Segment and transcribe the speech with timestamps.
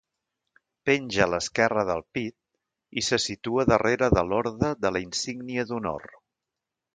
[0.89, 2.35] Penja a l'esquerra del pit,
[3.01, 6.11] i se situa darrere de l'Orde de la Insígnia d'Honor.